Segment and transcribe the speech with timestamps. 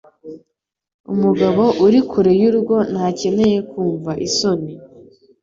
[1.13, 4.73] Umugabo uri kure y'urugo ntakeneye kumva isoni.